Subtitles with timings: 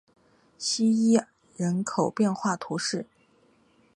[0.57, 1.19] 希伊
[1.55, 3.05] 人口变化图示